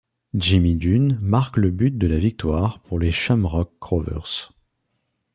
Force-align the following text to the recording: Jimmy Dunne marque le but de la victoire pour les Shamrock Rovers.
Jimmy 0.33 0.75
Dunne 0.77 1.19
marque 1.21 1.57
le 1.57 1.69
but 1.69 1.95
de 1.95 2.07
la 2.07 2.17
victoire 2.17 2.79
pour 2.79 2.97
les 2.97 3.11
Shamrock 3.11 3.69
Rovers. 3.83 4.51